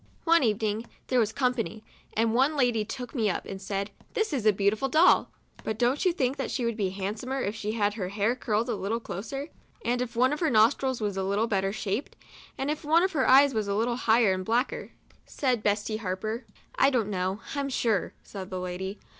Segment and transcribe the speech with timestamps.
[0.23, 1.83] One evening there was company,
[2.17, 5.29] and one lady took me up, and said," This is a beautiful doll.""
[5.63, 8.35] But don't you think that she would be hand somer, if she had her hair
[8.35, 9.49] curled a little closer,
[9.85, 12.15] and if one of her nostrils w T as a little better shaped,
[12.57, 14.91] and if one of her eyes was a little higher and blacker,"
[15.27, 16.45] said 76 MEMOIRS OF A Betsy Harper."
[16.79, 18.97] I don't know, I'm sure," said the lady.